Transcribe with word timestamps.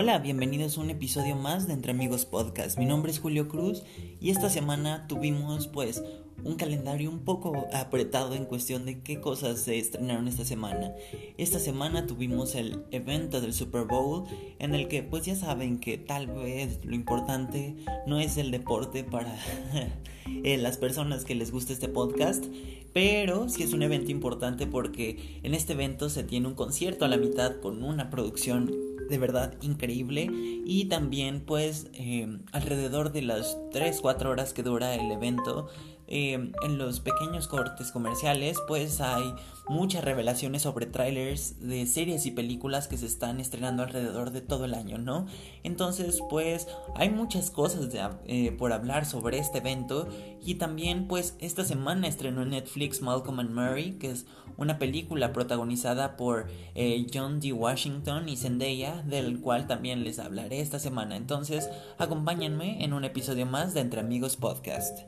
Hola, 0.00 0.18
bienvenidos 0.18 0.78
a 0.78 0.82
un 0.82 0.90
episodio 0.90 1.34
más 1.34 1.66
de 1.66 1.72
Entre 1.72 1.90
Amigos 1.90 2.24
Podcast. 2.24 2.78
Mi 2.78 2.86
nombre 2.86 3.10
es 3.10 3.18
Julio 3.18 3.48
Cruz 3.48 3.82
y 4.20 4.30
esta 4.30 4.48
semana 4.48 5.08
tuvimos 5.08 5.66
pues 5.66 6.04
un 6.44 6.54
calendario 6.54 7.10
un 7.10 7.18
poco 7.18 7.66
apretado 7.74 8.36
en 8.36 8.44
cuestión 8.44 8.86
de 8.86 9.00
qué 9.00 9.20
cosas 9.20 9.58
se 9.58 9.76
estrenaron 9.76 10.28
esta 10.28 10.44
semana. 10.44 10.92
Esta 11.36 11.58
semana 11.58 12.06
tuvimos 12.06 12.54
el 12.54 12.84
evento 12.92 13.40
del 13.40 13.52
Super 13.52 13.86
Bowl 13.86 14.22
en 14.60 14.76
el 14.76 14.86
que 14.86 15.02
pues 15.02 15.24
ya 15.24 15.34
saben 15.34 15.80
que 15.80 15.98
tal 15.98 16.28
vez 16.28 16.78
lo 16.84 16.94
importante 16.94 17.74
no 18.06 18.20
es 18.20 18.36
el 18.36 18.52
deporte 18.52 19.02
para 19.02 19.36
eh, 20.44 20.58
las 20.58 20.78
personas 20.78 21.24
que 21.24 21.34
les 21.34 21.50
gusta 21.50 21.72
este 21.72 21.88
podcast, 21.88 22.44
pero 22.92 23.48
sí 23.48 23.64
es 23.64 23.72
un 23.72 23.82
evento 23.82 24.12
importante 24.12 24.68
porque 24.68 25.40
en 25.42 25.54
este 25.54 25.72
evento 25.72 26.08
se 26.08 26.22
tiene 26.22 26.46
un 26.46 26.54
concierto 26.54 27.04
a 27.04 27.08
la 27.08 27.16
mitad 27.16 27.58
con 27.60 27.82
una 27.82 28.10
producción 28.10 28.87
de 29.08 29.18
verdad 29.18 29.54
increíble. 29.62 30.28
Y 30.30 30.86
también 30.86 31.40
pues 31.40 31.88
eh, 31.94 32.38
alrededor 32.52 33.12
de 33.12 33.22
las 33.22 33.56
3-4 33.72 34.26
horas 34.26 34.52
que 34.52 34.62
dura 34.62 34.94
el 34.94 35.10
evento 35.10 35.68
eh, 36.08 36.52
en 36.62 36.78
los 36.78 37.00
pequeños 37.00 37.48
cortes 37.48 37.92
comerciales 37.92 38.58
pues 38.66 39.00
hay 39.00 39.34
muchas 39.68 40.02
revelaciones 40.02 40.62
sobre 40.62 40.86
trailers 40.86 41.60
de 41.60 41.86
series 41.86 42.24
y 42.24 42.30
películas 42.30 42.88
que 42.88 42.96
se 42.96 43.04
están 43.04 43.40
estrenando 43.40 43.82
alrededor 43.82 44.30
de 44.30 44.40
todo 44.40 44.64
el 44.64 44.72
año, 44.72 44.96
¿no? 44.96 45.26
Entonces 45.62 46.20
pues 46.30 46.66
hay 46.96 47.10
muchas 47.10 47.50
cosas 47.50 47.88
eh, 48.24 48.52
por 48.52 48.72
hablar 48.72 49.04
sobre 49.04 49.38
este 49.38 49.58
evento 49.58 50.08
y 50.42 50.54
también 50.54 51.06
pues 51.08 51.36
esta 51.40 51.64
semana 51.64 52.08
estrenó 52.08 52.42
en 52.42 52.50
Netflix 52.50 53.02
Malcolm 53.02 53.40
and 53.40 53.50
Mary 53.50 53.98
que 54.00 54.10
es 54.10 54.26
una 54.56 54.78
película 54.78 55.32
protagonizada 55.32 56.16
por 56.16 56.46
eh, 56.74 57.06
John 57.12 57.38
D. 57.40 57.52
Washington 57.52 58.28
y 58.28 58.36
Zendaya 58.36 59.02
del 59.02 59.40
cual 59.40 59.66
también 59.66 60.04
les 60.04 60.18
hablaré 60.18 60.60
esta 60.60 60.78
semana. 60.78 61.16
Entonces 61.16 61.68
acompáñenme 61.98 62.82
en 62.82 62.94
un 62.94 63.04
episodio 63.04 63.46
más 63.46 63.74
de 63.74 63.80
Entre 63.80 64.00
Amigos 64.00 64.36
Podcast. 64.36 65.00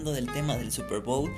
Del 0.00 0.26
tema 0.32 0.56
del 0.56 0.72
Super 0.72 1.00
Bowl, 1.00 1.30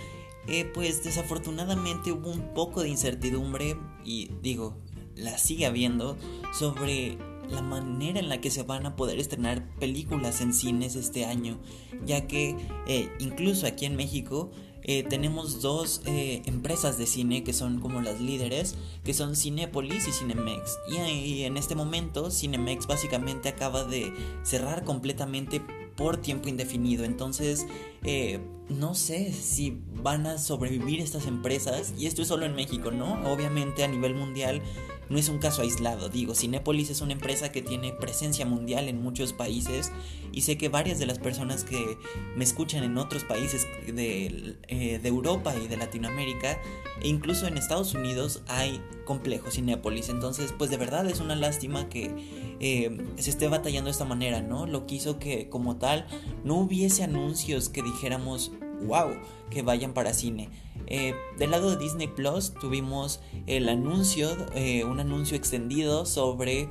eh, 0.47 0.65
pues 0.73 1.03
desafortunadamente 1.03 2.13
hubo 2.13 2.31
un 2.31 2.55
poco 2.55 2.83
de 2.83 2.89
incertidumbre 2.89 3.77
y 4.05 4.31
digo, 4.43 4.77
la 5.17 5.39
sigue 5.39 5.67
habiendo 5.67 6.17
sobre 6.53 7.19
la 7.49 7.63
manera 7.63 8.21
en 8.21 8.29
la 8.29 8.41
que 8.41 8.51
se 8.51 8.63
van 8.63 8.87
a 8.87 8.97
poder 8.97 9.19
estrenar 9.19 9.69
películas 9.79 10.41
en 10.41 10.55
cines 10.55 10.95
este 10.95 11.25
año, 11.25 11.59
ya 12.07 12.27
que 12.27 12.57
eh, 12.87 13.11
incluso 13.19 13.67
aquí 13.67 13.87
en 13.87 13.97
México 13.97 14.51
eh, 14.83 15.03
tenemos 15.03 15.61
dos 15.61 16.03
empresas 16.05 16.97
de 16.99 17.07
cine 17.07 17.43
que 17.43 17.53
son 17.53 17.81
como 17.81 18.03
las 18.03 18.21
líderes, 18.21 18.77
que 19.03 19.15
son 19.15 19.35
Cinepolis 19.35 20.09
y 20.09 20.13
Cinemex. 20.13 20.79
Y, 20.89 21.43
en 21.43 21.57
este 21.57 21.75
momento 21.75 22.31
Cinemex 22.31 22.87
básicamente 22.87 23.49
acaba 23.49 23.85
de 23.85 24.13
cerrar 24.43 24.85
completamente 24.85 25.63
por 25.97 26.17
tiempo 26.17 26.49
indefinido. 26.49 27.05
Entonces, 27.05 27.67
no 28.69 28.95
sé 28.95 29.33
si 29.33 29.79
van 29.95 30.27
a 30.27 30.39
sobrevivir 30.39 31.01
estas 31.01 31.27
empresas. 31.27 31.95
Y 31.99 32.07
esto 32.07 32.23
es 32.23 32.29
solo 32.29 32.47
en 32.47 32.55
México, 32.55 32.91
¿no? 32.91 33.33
Obviamente 33.33 33.85
a 33.85 33.89
nivel 33.89 34.15
mundial 34.15 34.63
no 35.11 35.19
es 35.19 35.29
un 35.29 35.39
caso 35.39 35.63
aislado. 35.63 36.09
Digo, 36.09 36.35
Cinepolis 36.35 36.91
es 36.91 37.01
una 37.01 37.13
empresa 37.13 37.53
que 37.53 37.63
tiene 37.63 37.93
presencia 37.93 38.47
mundial 38.47 38.89
en 38.89 39.03
muchos 39.03 39.33
países 39.33 39.93
y 40.33 40.41
sé 40.43 40.57
que 40.57 40.69
varias 40.69 40.99
de 40.99 41.07
las 41.07 41.19
personas 41.19 41.63
que 41.63 41.99
me 42.37 42.45
escuchan 42.45 42.83
en 42.85 42.97
otros 42.97 43.23
países 43.25 43.67
de, 43.93 44.57
eh, 44.69 45.01
Europa 45.05 45.55
y 45.57 45.69
de 45.69 45.77
Latinoamérica 45.77 46.61
e 47.03 47.09
incluso 47.09 47.47
en 47.47 47.59
Estados 47.59 47.95
Unidos 47.95 48.43
hay 48.49 48.81
complejos 49.05 49.55
Cinepolis. 49.55 50.09
Entonces, 50.09 50.55
pues 50.57 50.71
de 50.71 50.77
verdad 50.77 51.07
es 51.09 51.21
una 51.21 51.37
lástima 51.37 51.89
que 51.89 52.15
eh, 52.61 52.97
se 53.17 53.31
esté 53.31 53.49
batallando 53.49 53.89
de 53.89 53.93
esta 53.93 54.05
manera, 54.05 54.41
¿no? 54.41 54.67
Lo 54.67 54.87
que 54.87 54.97
hizo 54.97 55.19
que 55.19 55.49
como 55.49 55.77
tal 55.77 56.07
no 56.45 56.57
hubiese 56.57 57.03
anuncios 57.05 57.69
que 57.69 57.83
dijéramos, 57.83 58.53
wow, 58.87 59.11
que 59.51 59.63
vayan 59.63 59.93
para 59.93 60.13
cine. 60.13 60.49
Eh, 60.87 61.15
del 61.39 61.51
lado 61.51 61.71
de 61.71 61.77
Disney 61.83 62.09
Plus 62.09 62.53
tuvimos 62.55 63.21
el 63.47 63.69
anuncio, 63.69 64.37
un 64.87 65.01
anuncio 65.01 65.37
extendido 65.37 66.05
sobre 66.07 66.69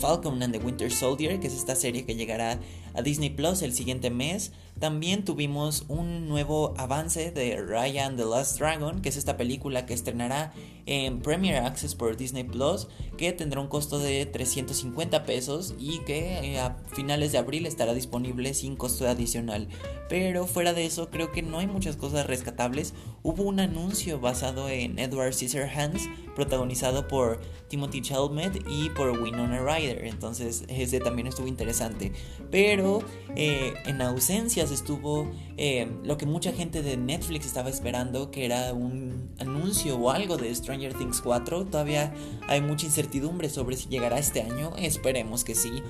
Falcon 0.00 0.42
and 0.42 0.52
the 0.52 0.58
Winter 0.58 0.90
Soldier, 0.90 1.38
que 1.38 1.46
es 1.46 1.54
esta 1.54 1.76
serie 1.76 2.04
que 2.04 2.14
llegará 2.14 2.58
a 2.98 3.02
Disney 3.02 3.30
Plus 3.30 3.62
el 3.62 3.72
siguiente 3.72 4.10
mes. 4.10 4.52
También 4.80 5.24
tuvimos 5.24 5.84
un 5.88 6.28
nuevo 6.28 6.74
avance 6.76 7.30
de 7.30 7.60
Ryan 7.60 8.16
the 8.16 8.24
Last 8.24 8.58
Dragon, 8.58 9.00
que 9.00 9.08
es 9.08 9.16
esta 9.16 9.36
película 9.36 9.86
que 9.86 9.94
estrenará 9.94 10.52
en 10.86 11.20
Premier 11.20 11.56
Access 11.56 11.94
por 11.94 12.16
Disney 12.16 12.44
Plus, 12.44 12.88
que 13.16 13.32
tendrá 13.32 13.60
un 13.60 13.68
costo 13.68 13.98
de 13.98 14.24
350 14.26 15.24
pesos 15.24 15.74
y 15.78 15.98
que 16.00 16.38
eh, 16.38 16.60
a 16.60 16.76
finales 16.92 17.32
de 17.32 17.38
abril 17.38 17.66
estará 17.66 17.92
disponible 17.94 18.54
sin 18.54 18.76
costo 18.76 19.08
adicional. 19.08 19.68
Pero 20.08 20.46
fuera 20.46 20.72
de 20.72 20.86
eso, 20.86 21.10
creo 21.10 21.32
que 21.32 21.42
no 21.42 21.58
hay 21.58 21.66
muchas 21.66 21.96
cosas 21.96 22.26
rescatables. 22.26 22.94
Hubo 23.22 23.42
un 23.42 23.60
anuncio 23.60 24.20
basado 24.20 24.68
en 24.68 24.98
Edward 24.98 25.34
Scissorhands, 25.34 26.08
protagonizado 26.34 27.08
por 27.08 27.40
Timothy 27.68 28.00
Chalamet 28.00 28.64
y 28.68 28.90
por 28.90 29.10
Winona 29.10 29.60
Ryder. 29.60 30.04
Entonces, 30.06 30.64
ese 30.68 31.00
también 31.00 31.26
estuvo 31.26 31.46
interesante. 31.48 32.12
Pero 32.50 32.87
eh, 33.36 33.74
en 33.86 34.00
ausencia 34.02 34.64
estuvo 34.64 35.30
eh, 35.56 35.90
lo 36.04 36.16
que 36.16 36.26
mucha 36.26 36.52
gente 36.52 36.82
de 36.82 36.96
Netflix 36.96 37.46
estaba 37.46 37.68
esperando, 37.68 38.30
que 38.30 38.44
era 38.44 38.72
un 38.72 39.30
anuncio 39.38 39.96
o 39.96 40.10
algo 40.10 40.36
de 40.36 40.54
Stranger 40.54 40.94
Things 40.94 41.20
4. 41.20 41.66
Todavía 41.66 42.12
hay 42.48 42.60
mucha 42.60 42.86
incertidumbre 42.86 43.48
sobre 43.48 43.76
si 43.76 43.88
llegará 43.88 44.18
este 44.18 44.42
año, 44.42 44.72
esperemos 44.76 45.44
que 45.44 45.54
sí. 45.54 45.82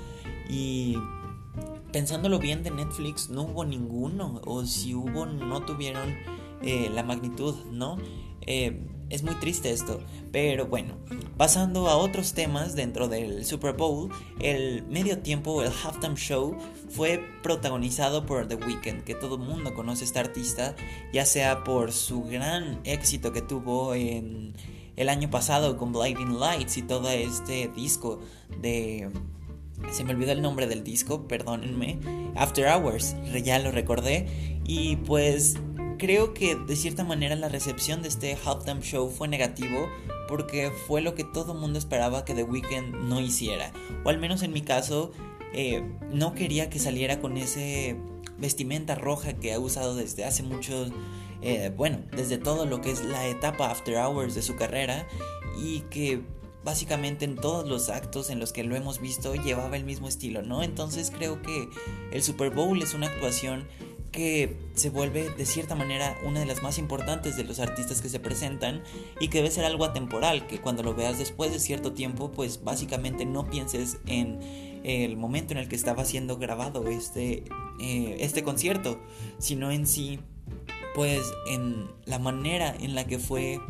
Y 0.50 0.96
pensándolo 1.92 2.38
bien 2.38 2.62
de 2.62 2.70
Netflix, 2.70 3.30
no 3.30 3.42
hubo 3.42 3.64
ninguno, 3.64 4.40
o 4.44 4.64
si 4.64 4.94
hubo, 4.94 5.26
no 5.26 5.64
tuvieron 5.64 6.16
eh, 6.62 6.90
la 6.92 7.02
magnitud, 7.02 7.54
¿no? 7.70 7.98
Eh, 8.42 8.80
es 9.10 9.22
muy 9.22 9.34
triste 9.36 9.70
esto, 9.70 10.00
pero 10.32 10.66
bueno, 10.66 10.94
pasando 11.36 11.88
a 11.88 11.96
otros 11.96 12.34
temas 12.34 12.74
dentro 12.74 13.08
del 13.08 13.44
Super 13.44 13.74
Bowl, 13.74 14.10
el 14.40 14.84
medio 14.84 15.18
tiempo, 15.18 15.62
el 15.62 15.72
halftime 15.72 16.16
show, 16.16 16.56
fue 16.90 17.22
protagonizado 17.42 18.26
por 18.26 18.48
The 18.48 18.56
Weeknd, 18.56 19.04
que 19.04 19.14
todo 19.14 19.36
el 19.36 19.42
mundo 19.42 19.74
conoce 19.74 20.04
este 20.04 20.18
artista, 20.18 20.74
ya 21.12 21.24
sea 21.24 21.64
por 21.64 21.92
su 21.92 22.24
gran 22.24 22.80
éxito 22.84 23.32
que 23.32 23.42
tuvo 23.42 23.94
en 23.94 24.54
el 24.96 25.08
año 25.08 25.30
pasado 25.30 25.76
con 25.76 25.92
Blinding 25.92 26.38
Lights 26.38 26.76
y 26.76 26.82
todo 26.82 27.08
este 27.08 27.68
disco 27.68 28.20
de... 28.60 29.08
Se 29.92 30.02
me 30.02 30.12
olvidó 30.12 30.32
el 30.32 30.42
nombre 30.42 30.66
del 30.66 30.82
disco, 30.82 31.28
perdónenme. 31.28 32.00
After 32.34 32.66
Hours, 32.66 33.14
ya 33.44 33.60
lo 33.60 33.70
recordé. 33.70 34.58
Y 34.64 34.96
pues 34.96 35.56
creo 35.98 36.32
que 36.32 36.54
de 36.54 36.76
cierta 36.76 37.04
manera 37.04 37.36
la 37.36 37.48
recepción 37.48 38.02
de 38.02 38.08
este 38.08 38.36
halftime 38.44 38.80
show 38.80 39.10
fue 39.10 39.28
negativo 39.28 39.88
porque 40.28 40.70
fue 40.86 41.00
lo 41.00 41.14
que 41.14 41.24
todo 41.24 41.54
mundo 41.54 41.78
esperaba 41.78 42.24
que 42.24 42.34
The 42.34 42.44
Weeknd 42.44 42.94
no 43.08 43.20
hiciera. 43.20 43.72
O 44.04 44.10
al 44.10 44.18
menos 44.18 44.42
en 44.42 44.52
mi 44.52 44.62
caso, 44.62 45.12
eh, 45.52 45.82
no 46.12 46.34
quería 46.34 46.70
que 46.70 46.78
saliera 46.78 47.20
con 47.20 47.36
ese 47.36 47.96
vestimenta 48.38 48.94
roja 48.94 49.34
que 49.34 49.52
ha 49.52 49.58
usado 49.58 49.96
desde 49.96 50.24
hace 50.24 50.42
mucho, 50.42 50.86
eh, 51.42 51.72
bueno, 51.76 52.00
desde 52.12 52.38
todo 52.38 52.66
lo 52.66 52.80
que 52.80 52.92
es 52.92 53.04
la 53.04 53.26
etapa 53.26 53.70
After 53.70 53.96
Hours 53.96 54.34
de 54.34 54.42
su 54.42 54.54
carrera 54.56 55.06
y 55.60 55.80
que 55.90 56.22
básicamente 56.64 57.24
en 57.24 57.36
todos 57.36 57.66
los 57.68 57.88
actos 57.88 58.30
en 58.30 58.38
los 58.38 58.52
que 58.52 58.64
lo 58.64 58.76
hemos 58.76 59.00
visto 59.00 59.34
llevaba 59.34 59.76
el 59.76 59.84
mismo 59.84 60.06
estilo, 60.06 60.42
¿no? 60.42 60.62
Entonces 60.62 61.10
creo 61.10 61.40
que 61.40 61.68
el 62.12 62.22
Super 62.22 62.50
Bowl 62.50 62.80
es 62.82 62.94
una 62.94 63.06
actuación 63.06 63.66
que 64.10 64.56
se 64.74 64.90
vuelve 64.90 65.30
de 65.30 65.46
cierta 65.46 65.74
manera 65.74 66.16
una 66.24 66.40
de 66.40 66.46
las 66.46 66.62
más 66.62 66.78
importantes 66.78 67.36
de 67.36 67.44
los 67.44 67.60
artistas 67.60 68.00
que 68.00 68.08
se 68.08 68.20
presentan 68.20 68.82
y 69.20 69.28
que 69.28 69.38
debe 69.38 69.50
ser 69.50 69.64
algo 69.64 69.84
atemporal, 69.84 70.46
que 70.46 70.60
cuando 70.60 70.82
lo 70.82 70.94
veas 70.94 71.18
después 71.18 71.52
de 71.52 71.60
cierto 71.60 71.92
tiempo, 71.92 72.32
pues 72.32 72.64
básicamente 72.64 73.26
no 73.26 73.48
pienses 73.48 73.98
en 74.06 74.40
el 74.84 75.16
momento 75.16 75.52
en 75.52 75.58
el 75.58 75.68
que 75.68 75.76
estaba 75.76 76.04
siendo 76.04 76.38
grabado 76.38 76.86
este, 76.88 77.44
eh, 77.80 78.16
este 78.20 78.42
concierto, 78.42 79.00
sino 79.38 79.70
en 79.70 79.86
sí, 79.86 80.20
pues 80.94 81.22
en 81.48 81.88
la 82.06 82.18
manera 82.18 82.74
en 82.78 82.94
la 82.94 83.06
que 83.06 83.18
fue 83.18 83.60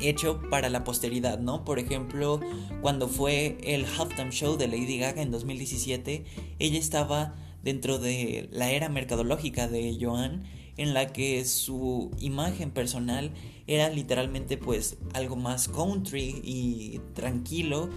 hecho 0.00 0.40
para 0.50 0.70
la 0.70 0.84
posteridad, 0.84 1.38
¿no? 1.38 1.64
Por 1.64 1.78
ejemplo, 1.78 2.40
cuando 2.80 3.08
fue 3.08 3.58
el 3.62 3.84
halftime 3.84 4.30
show 4.30 4.56
de 4.56 4.68
Lady 4.68 4.98
Gaga 4.98 5.22
en 5.22 5.30
2017, 5.30 6.24
ella 6.58 6.78
estaba 6.78 7.34
dentro 7.62 7.98
de 7.98 8.48
la 8.52 8.70
era 8.70 8.88
mercadológica 8.88 9.68
de 9.68 9.96
Joan 10.00 10.44
en 10.76 10.94
la 10.94 11.12
que 11.12 11.44
su 11.44 12.10
imagen 12.18 12.70
personal 12.70 13.32
era 13.66 13.90
literalmente 13.90 14.56
pues 14.56 14.96
algo 15.12 15.36
más 15.36 15.68
country 15.68 16.40
y 16.42 17.00
tranquilo 17.14 17.90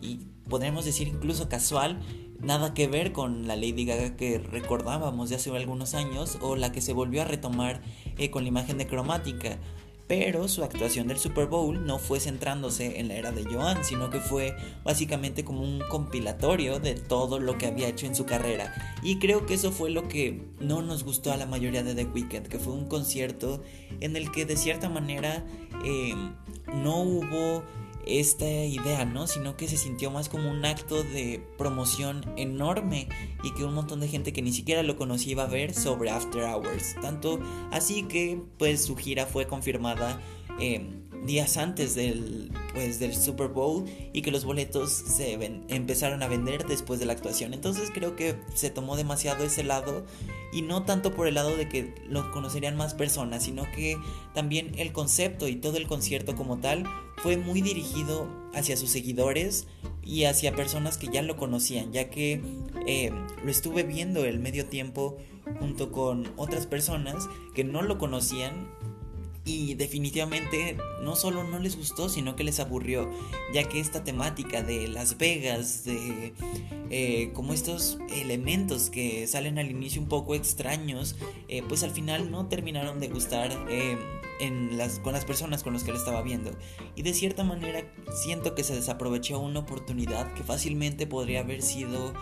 y 0.00 0.20
podríamos 0.48 0.84
decir 0.84 1.08
incluso 1.08 1.48
casual, 1.48 2.00
nada 2.40 2.74
que 2.74 2.88
ver 2.88 3.12
con 3.12 3.46
la 3.46 3.56
Lady 3.56 3.84
Gaga 3.84 4.16
que 4.16 4.38
recordábamos 4.38 5.28
de 5.30 5.36
hace 5.36 5.54
algunos 5.54 5.94
años 5.94 6.38
o 6.40 6.56
la 6.56 6.72
que 6.72 6.80
se 6.80 6.92
volvió 6.92 7.22
a 7.22 7.26
retomar 7.26 7.82
eh, 8.18 8.30
con 8.30 8.42
la 8.44 8.48
imagen 8.48 8.78
de 8.78 8.86
cromática. 8.86 9.58
Pero 10.10 10.48
su 10.48 10.64
actuación 10.64 11.06
del 11.06 11.20
Super 11.20 11.46
Bowl 11.46 11.86
no 11.86 12.00
fue 12.00 12.18
centrándose 12.18 12.98
en 12.98 13.06
la 13.06 13.14
era 13.14 13.30
de 13.30 13.44
Joan, 13.44 13.84
sino 13.84 14.10
que 14.10 14.18
fue 14.18 14.56
básicamente 14.82 15.44
como 15.44 15.62
un 15.62 15.78
compilatorio 15.88 16.80
de 16.80 16.96
todo 16.96 17.38
lo 17.38 17.56
que 17.58 17.66
había 17.66 17.86
hecho 17.86 18.06
en 18.06 18.16
su 18.16 18.26
carrera. 18.26 18.74
Y 19.04 19.20
creo 19.20 19.46
que 19.46 19.54
eso 19.54 19.70
fue 19.70 19.88
lo 19.88 20.08
que 20.08 20.48
no 20.58 20.82
nos 20.82 21.04
gustó 21.04 21.30
a 21.30 21.36
la 21.36 21.46
mayoría 21.46 21.84
de 21.84 21.94
The 21.94 22.06
Weeknd, 22.06 22.48
que 22.48 22.58
fue 22.58 22.72
un 22.72 22.88
concierto 22.88 23.62
en 24.00 24.16
el 24.16 24.32
que 24.32 24.46
de 24.46 24.56
cierta 24.56 24.88
manera 24.88 25.46
eh, 25.84 26.12
no 26.74 27.02
hubo 27.02 27.62
esta 28.18 28.48
idea, 28.48 29.04
¿no? 29.04 29.26
Sino 29.26 29.56
que 29.56 29.68
se 29.68 29.76
sintió 29.76 30.10
más 30.10 30.28
como 30.28 30.50
un 30.50 30.64
acto 30.64 31.02
de 31.02 31.42
promoción 31.56 32.24
enorme 32.36 33.08
y 33.44 33.52
que 33.52 33.64
un 33.64 33.74
montón 33.74 34.00
de 34.00 34.08
gente 34.08 34.32
que 34.32 34.42
ni 34.42 34.52
siquiera 34.52 34.82
lo 34.82 34.96
conocía 34.96 35.32
iba 35.32 35.44
a 35.44 35.48
ver 35.48 35.74
sobre 35.74 36.10
After 36.10 36.42
Hours. 36.42 36.96
Tanto 37.00 37.40
así 37.70 38.04
que 38.04 38.40
pues 38.58 38.84
su 38.84 38.96
gira 38.96 39.26
fue 39.26 39.46
confirmada 39.46 40.20
eh, 40.58 41.00
días 41.24 41.56
antes 41.56 41.94
del, 41.94 42.50
pues, 42.72 42.98
del 42.98 43.14
Super 43.14 43.48
Bowl 43.48 43.84
y 44.12 44.22
que 44.22 44.30
los 44.30 44.44
boletos 44.44 44.90
se 44.90 45.34
empezaron 45.68 46.22
a 46.22 46.28
vender 46.28 46.66
después 46.66 46.98
de 46.98 47.06
la 47.06 47.12
actuación. 47.12 47.54
Entonces 47.54 47.90
creo 47.92 48.16
que 48.16 48.36
se 48.54 48.70
tomó 48.70 48.96
demasiado 48.96 49.44
ese 49.44 49.62
lado 49.62 50.04
y 50.52 50.62
no 50.62 50.84
tanto 50.84 51.12
por 51.12 51.26
el 51.26 51.34
lado 51.34 51.56
de 51.56 51.68
que 51.68 51.94
lo 52.08 52.30
conocerían 52.32 52.76
más 52.76 52.94
personas, 52.94 53.44
sino 53.44 53.64
que 53.74 53.98
también 54.34 54.72
el 54.78 54.92
concepto 54.92 55.46
y 55.48 55.56
todo 55.56 55.76
el 55.76 55.86
concierto 55.86 56.34
como 56.34 56.58
tal 56.58 56.84
fue 57.22 57.36
muy 57.36 57.60
dirigido 57.60 58.28
hacia 58.54 58.76
sus 58.76 58.90
seguidores 58.90 59.66
y 60.02 60.24
hacia 60.24 60.54
personas 60.54 60.98
que 60.98 61.08
ya 61.08 61.22
lo 61.22 61.36
conocían, 61.36 61.92
ya 61.92 62.10
que 62.10 62.40
eh, 62.86 63.12
lo 63.44 63.50
estuve 63.50 63.82
viendo 63.82 64.24
el 64.24 64.38
medio 64.38 64.66
tiempo 64.66 65.16
junto 65.58 65.92
con 65.92 66.32
otras 66.36 66.66
personas 66.66 67.28
que 67.54 67.64
no 67.64 67.82
lo 67.82 67.98
conocían 67.98 68.68
y 69.44 69.74
definitivamente 69.74 70.76
no 71.02 71.16
solo 71.16 71.44
no 71.44 71.58
les 71.58 71.76
gustó, 71.76 72.08
sino 72.08 72.36
que 72.36 72.44
les 72.44 72.60
aburrió, 72.60 73.10
ya 73.54 73.64
que 73.64 73.80
esta 73.80 74.04
temática 74.04 74.62
de 74.62 74.86
Las 74.86 75.18
Vegas, 75.18 75.84
de 75.84 76.34
eh, 76.90 77.30
como 77.34 77.52
estos 77.52 77.98
elementos 78.14 78.90
que 78.90 79.26
salen 79.26 79.58
al 79.58 79.70
inicio 79.70 80.00
un 80.00 80.08
poco 80.08 80.34
extraños, 80.34 81.16
eh, 81.48 81.62
pues 81.66 81.82
al 81.82 81.90
final 81.90 82.30
no 82.30 82.46
terminaron 82.46 83.00
de 83.00 83.08
gustar 83.08 83.50
en 84.40 84.76
las, 84.76 84.98
con 84.98 85.12
las 85.12 85.24
personas 85.24 85.62
con 85.62 85.72
las 85.72 85.84
que 85.84 85.92
lo 85.92 85.98
estaba 85.98 86.22
viendo. 86.22 86.50
Y 86.96 87.02
de 87.02 87.14
cierta 87.14 87.44
manera 87.44 87.84
siento 88.12 88.54
que 88.54 88.64
se 88.64 88.74
desaprovechó 88.74 89.38
una 89.38 89.60
oportunidad 89.60 90.32
que 90.34 90.42
fácilmente 90.42 91.06
podría 91.06 91.40
haber 91.40 91.62
sido 91.62 92.12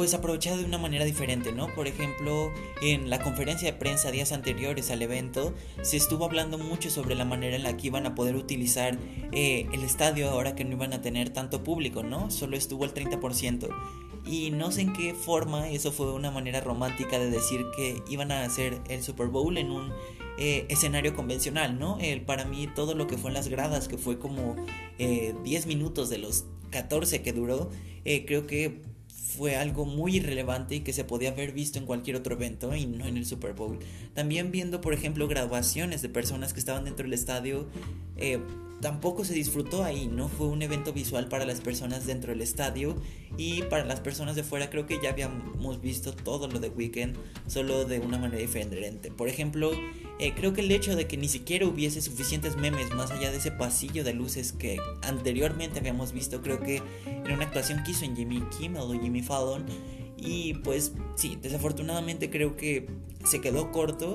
pues 0.00 0.14
aprovechado 0.14 0.56
de 0.56 0.64
una 0.64 0.78
manera 0.78 1.04
diferente, 1.04 1.52
¿no? 1.52 1.66
Por 1.74 1.86
ejemplo, 1.86 2.50
en 2.80 3.10
la 3.10 3.22
conferencia 3.22 3.70
de 3.70 3.78
prensa 3.78 4.10
días 4.10 4.32
anteriores 4.32 4.90
al 4.90 5.02
evento 5.02 5.52
se 5.82 5.98
estuvo 5.98 6.24
hablando 6.24 6.56
mucho 6.56 6.88
sobre 6.88 7.14
la 7.14 7.26
manera 7.26 7.54
en 7.54 7.64
la 7.64 7.76
que 7.76 7.88
iban 7.88 8.06
a 8.06 8.14
poder 8.14 8.34
utilizar 8.34 8.96
eh, 9.30 9.66
el 9.74 9.82
estadio 9.82 10.30
ahora 10.30 10.54
que 10.54 10.64
no 10.64 10.72
iban 10.72 10.94
a 10.94 11.02
tener 11.02 11.28
tanto 11.28 11.62
público, 11.62 12.02
¿no? 12.02 12.30
Solo 12.30 12.56
estuvo 12.56 12.86
el 12.86 12.94
30%. 12.94 13.68
Y 14.24 14.50
no 14.52 14.72
sé 14.72 14.80
en 14.80 14.94
qué 14.94 15.12
forma 15.12 15.68
eso 15.68 15.92
fue 15.92 16.10
una 16.14 16.30
manera 16.30 16.62
romántica 16.62 17.18
de 17.18 17.28
decir 17.28 17.66
que 17.76 18.02
iban 18.08 18.32
a 18.32 18.44
hacer 18.44 18.80
el 18.88 19.02
Super 19.02 19.26
Bowl 19.26 19.58
en 19.58 19.70
un 19.70 19.92
eh, 20.38 20.64
escenario 20.70 21.14
convencional, 21.14 21.78
¿no? 21.78 21.98
El, 22.00 22.22
para 22.22 22.46
mí 22.46 22.68
todo 22.74 22.94
lo 22.94 23.06
que 23.06 23.18
fue 23.18 23.28
en 23.28 23.34
las 23.34 23.48
gradas, 23.48 23.86
que 23.86 23.98
fue 23.98 24.18
como 24.18 24.56
10 24.96 24.98
eh, 24.98 25.66
minutos 25.66 26.08
de 26.08 26.16
los 26.16 26.46
14 26.70 27.20
que 27.20 27.34
duró, 27.34 27.68
creo 28.02 28.46
que 28.46 28.88
fue 29.40 29.56
algo 29.56 29.86
muy 29.86 30.16
irrelevante 30.16 30.74
y 30.74 30.80
que 30.80 30.92
se 30.92 31.02
podía 31.02 31.30
haber 31.30 31.52
visto 31.52 31.78
en 31.78 31.86
cualquier 31.86 32.14
otro 32.14 32.34
evento 32.34 32.76
y 32.76 32.84
no 32.84 33.06
en 33.06 33.16
el 33.16 33.24
Super 33.24 33.54
Bowl. 33.54 33.78
También 34.12 34.50
viendo, 34.50 34.82
por 34.82 34.92
ejemplo, 34.92 35.28
graduaciones 35.28 36.02
de 36.02 36.10
personas 36.10 36.52
que 36.52 36.60
estaban 36.60 36.84
dentro 36.84 37.04
del 37.04 37.14
estadio, 37.14 37.66
eh, 38.18 38.38
tampoco 38.80 39.24
se 39.24 39.34
disfrutó 39.34 39.84
ahí, 39.84 40.08
no 40.08 40.28
fue 40.28 40.46
un 40.46 40.62
evento 40.62 40.92
visual 40.92 41.28
para 41.28 41.44
las 41.44 41.60
personas 41.60 42.06
dentro 42.06 42.32
del 42.32 42.40
estadio 42.40 42.96
y 43.36 43.62
para 43.62 43.84
las 43.84 44.00
personas 44.00 44.36
de 44.36 44.42
fuera 44.42 44.70
creo 44.70 44.86
que 44.86 44.98
ya 45.02 45.10
habíamos 45.10 45.80
visto 45.80 46.14
todo 46.14 46.48
lo 46.48 46.60
de 46.60 46.68
Weekend, 46.68 47.16
solo 47.46 47.84
de 47.84 48.00
una 48.00 48.18
manera 48.18 48.40
diferente. 48.40 49.10
Por 49.10 49.28
ejemplo, 49.28 49.70
eh, 50.18 50.32
creo 50.34 50.52
que 50.52 50.62
el 50.62 50.70
hecho 50.70 50.96
de 50.96 51.06
que 51.06 51.16
ni 51.16 51.28
siquiera 51.28 51.66
hubiese 51.66 52.00
suficientes 52.00 52.56
memes 52.56 52.94
más 52.94 53.10
allá 53.10 53.30
de 53.30 53.36
ese 53.36 53.50
pasillo 53.50 54.02
de 54.02 54.14
luces 54.14 54.52
que 54.52 54.78
anteriormente 55.02 55.78
habíamos 55.78 56.12
visto, 56.12 56.40
creo 56.40 56.60
que 56.60 56.82
era 57.24 57.34
una 57.34 57.44
actuación 57.44 57.82
que 57.84 57.92
hizo 57.92 58.04
en 58.04 58.16
Jimmy 58.16 58.42
Kimmel 58.58 58.82
o 58.82 58.92
Jimmy 58.92 59.22
Fallon 59.22 59.66
y 60.16 60.54
pues 60.54 60.92
sí, 61.16 61.38
desafortunadamente 61.40 62.30
creo 62.30 62.56
que 62.56 62.88
se 63.24 63.40
quedó 63.40 63.72
corto 63.72 64.14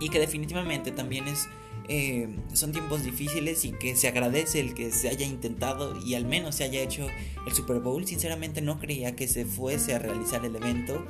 y 0.00 0.08
que 0.08 0.18
definitivamente 0.18 0.92
también 0.92 1.28
es 1.28 1.48
eh, 1.92 2.28
son 2.52 2.70
tiempos 2.70 3.02
difíciles 3.02 3.64
y 3.64 3.72
que 3.72 3.96
se 3.96 4.06
agradece 4.06 4.60
el 4.60 4.74
que 4.74 4.92
se 4.92 5.08
haya 5.08 5.26
intentado 5.26 6.00
y 6.00 6.14
al 6.14 6.24
menos 6.24 6.54
se 6.54 6.62
haya 6.62 6.80
hecho 6.80 7.08
el 7.48 7.52
Super 7.52 7.80
Bowl. 7.80 8.06
Sinceramente 8.06 8.62
no 8.62 8.78
creía 8.78 9.16
que 9.16 9.26
se 9.26 9.44
fuese 9.44 9.92
a 9.92 9.98
realizar 9.98 10.44
el 10.44 10.54
evento 10.54 11.04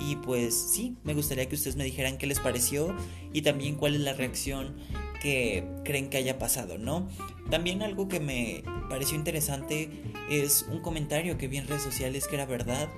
y 0.00 0.16
pues 0.16 0.54
sí, 0.54 0.96
me 1.04 1.12
gustaría 1.12 1.46
que 1.50 1.54
ustedes 1.54 1.76
me 1.76 1.84
dijeran 1.84 2.16
qué 2.16 2.26
les 2.26 2.40
pareció 2.40 2.96
y 3.34 3.42
también 3.42 3.74
cuál 3.74 3.94
es 3.94 4.00
la 4.00 4.14
reacción 4.14 4.74
que 5.20 5.68
creen 5.84 6.08
que 6.08 6.16
haya 6.16 6.38
pasado, 6.38 6.78
¿no? 6.78 7.10
También 7.50 7.82
algo 7.82 8.08
que 8.08 8.18
me 8.18 8.64
pareció 8.88 9.18
interesante 9.18 9.90
es 10.30 10.66
un 10.70 10.80
comentario 10.80 11.36
que 11.36 11.46
vi 11.46 11.58
en 11.58 11.68
redes 11.68 11.82
sociales 11.82 12.26
que 12.26 12.36
era 12.36 12.46
verdad 12.46 12.88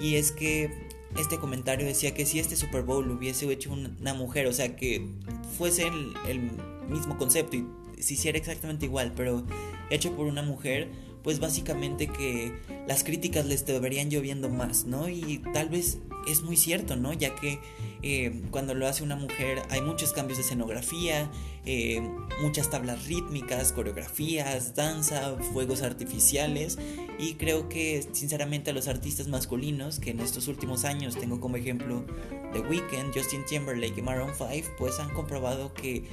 y 0.00 0.16
es 0.16 0.32
que 0.32 0.90
este 1.16 1.38
comentario 1.38 1.86
decía 1.86 2.14
que 2.14 2.26
si 2.26 2.38
este 2.40 2.56
Super 2.56 2.82
Bowl 2.82 3.08
hubiese 3.10 3.50
hecho 3.52 3.72
una 3.72 4.14
mujer, 4.14 4.46
o 4.46 4.52
sea, 4.52 4.76
que 4.76 5.08
fuese 5.56 5.86
el, 5.86 6.50
mismo 6.88 7.16
concepto 7.18 7.56
y 7.56 7.66
se 7.98 8.14
hiciera 8.14 8.38
exactamente 8.38 8.86
igual, 8.86 9.12
pero 9.14 9.44
hecho 9.90 10.14
por 10.16 10.26
una 10.26 10.42
mujer, 10.42 10.90
pues 11.22 11.40
básicamente 11.40 12.06
que 12.06 12.52
las 12.86 13.04
críticas 13.04 13.46
les 13.46 13.66
deberían 13.66 14.10
lloviendo 14.10 14.48
más, 14.48 14.84
¿no? 14.84 15.08
Y 15.08 15.42
tal 15.52 15.68
vez 15.68 15.98
es 16.26 16.42
muy 16.42 16.56
cierto, 16.56 16.96
¿no? 16.96 17.12
Ya 17.12 17.34
que 17.34 17.58
eh, 18.02 18.42
cuando 18.50 18.74
lo 18.74 18.86
hace 18.86 19.02
una 19.02 19.16
mujer 19.16 19.62
hay 19.68 19.82
muchos 19.82 20.12
cambios 20.12 20.38
de 20.38 20.44
escenografía, 20.44 21.30
eh, 21.66 22.00
muchas 22.42 22.70
tablas 22.70 23.06
rítmicas, 23.06 23.72
coreografías, 23.72 24.74
danza, 24.74 25.36
fuegos 25.52 25.82
artificiales 25.82 26.78
y 27.18 27.34
creo 27.34 27.68
que 27.68 28.06
sinceramente 28.12 28.70
a 28.70 28.72
los 28.72 28.88
artistas 28.88 29.28
masculinos 29.28 30.00
que 30.00 30.10
en 30.10 30.20
estos 30.20 30.48
últimos 30.48 30.84
años 30.84 31.16
tengo 31.16 31.40
como 31.40 31.56
ejemplo 31.56 32.04
The 32.52 32.60
Weeknd, 32.60 33.14
Justin 33.14 33.44
Timberlake 33.44 33.98
y 33.98 34.02
Maroon 34.02 34.32
5 34.36 34.68
pues 34.78 34.98
han 34.98 35.10
comprobado 35.10 35.74
que 35.74 36.04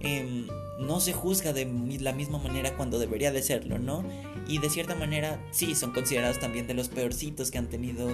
em, 0.00 0.46
no 0.78 1.00
se 1.00 1.12
juzga 1.12 1.52
de 1.52 1.66
la 2.00 2.12
misma 2.12 2.38
manera 2.38 2.76
cuando 2.76 2.98
debería 2.98 3.32
de 3.32 3.42
serlo, 3.42 3.78
¿no? 3.78 4.04
Y 4.46 4.58
de 4.58 4.70
cierta 4.70 4.94
manera 4.94 5.40
sí 5.50 5.74
son 5.74 5.92
considerados 5.92 6.38
también 6.38 6.66
de 6.66 6.74
los 6.74 6.88
peorcitos 6.88 7.50
que 7.50 7.58
han 7.58 7.68
tenido 7.68 8.08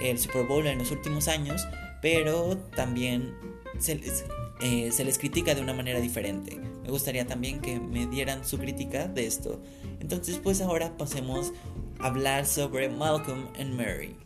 el 0.00 0.18
Super 0.18 0.46
Bowl 0.46 0.66
en 0.66 0.78
los 0.78 0.90
últimos 0.90 1.28
años, 1.28 1.66
pero 2.00 2.56
también 2.76 3.34
se 3.78 3.96
les, 3.96 4.24
eh, 4.60 4.90
se 4.92 5.04
les 5.04 5.18
critica 5.18 5.54
de 5.54 5.60
una 5.60 5.72
manera 5.72 6.00
diferente. 6.00 6.58
Me 6.82 6.90
gustaría 6.90 7.26
también 7.26 7.60
que 7.60 7.78
me 7.80 8.06
dieran 8.06 8.44
su 8.44 8.58
crítica 8.58 9.08
de 9.08 9.26
esto. 9.26 9.60
Entonces 10.00 10.38
pues 10.42 10.60
ahora 10.60 10.96
pasemos 10.96 11.52
a 11.98 12.06
hablar 12.06 12.46
sobre 12.46 12.88
Malcolm 12.88 13.48
and 13.58 13.74
Mary. 13.74 14.16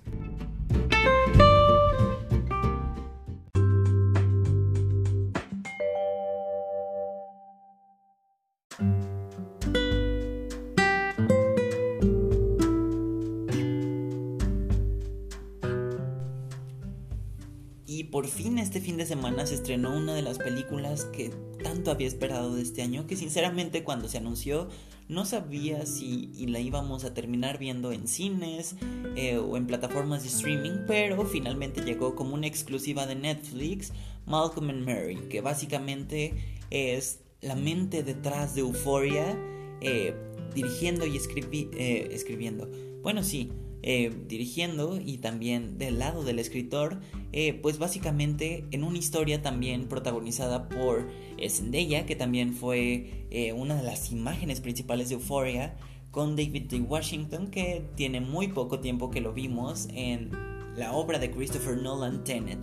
Que 21.04 21.30
tanto 21.62 21.90
había 21.90 22.06
esperado 22.06 22.54
de 22.54 22.62
este 22.62 22.82
año, 22.82 23.06
que 23.06 23.16
sinceramente 23.16 23.84
cuando 23.84 24.08
se 24.08 24.18
anunció 24.18 24.68
no 25.08 25.24
sabía 25.24 25.86
si 25.86 26.46
la 26.48 26.58
íbamos 26.58 27.04
a 27.04 27.14
terminar 27.14 27.58
viendo 27.58 27.92
en 27.92 28.08
cines 28.08 28.74
eh, 29.14 29.36
o 29.38 29.56
en 29.56 29.66
plataformas 29.66 30.22
de 30.22 30.28
streaming, 30.28 30.84
pero 30.86 31.24
finalmente 31.26 31.82
llegó 31.82 32.16
como 32.16 32.34
una 32.34 32.48
exclusiva 32.48 33.06
de 33.06 33.14
Netflix, 33.14 33.92
Malcolm 34.26 34.70
and 34.70 34.84
Mary, 34.84 35.16
que 35.30 35.40
básicamente 35.40 36.34
es 36.70 37.20
la 37.40 37.54
mente 37.54 38.02
detrás 38.02 38.54
de 38.54 38.62
Euphoria, 38.62 39.38
eh, 39.80 40.14
dirigiendo 40.54 41.06
y 41.06 41.16
eh, 41.16 42.08
escribiendo. 42.10 42.68
Bueno, 43.02 43.22
sí, 43.22 43.52
eh, 43.86 44.12
dirigiendo 44.28 45.00
y 45.02 45.18
también 45.18 45.78
del 45.78 45.98
lado 45.98 46.24
del 46.24 46.38
escritor, 46.38 47.00
eh, 47.32 47.54
pues 47.54 47.78
básicamente 47.78 48.66
en 48.72 48.84
una 48.84 48.98
historia 48.98 49.40
también 49.40 49.88
protagonizada 49.88 50.68
por 50.68 51.08
Zendaya, 51.48 52.04
que 52.04 52.16
también 52.16 52.52
fue 52.52 53.26
una 53.54 53.76
de 53.76 53.82
las 53.82 54.12
imágenes 54.12 54.60
principales 54.60 55.08
de 55.08 55.14
Euphoria, 55.14 55.76
con 56.10 56.34
David 56.34 56.64
D. 56.70 56.80
Washington, 56.80 57.48
que 57.48 57.84
tiene 57.94 58.20
muy 58.20 58.48
poco 58.48 58.80
tiempo 58.80 59.10
que 59.10 59.20
lo 59.20 59.34
vimos 59.34 59.88
en 59.92 60.30
la 60.76 60.92
obra 60.92 61.18
de 61.18 61.30
Christopher 61.30 61.76
Nolan, 61.76 62.24
Tenet. 62.24 62.58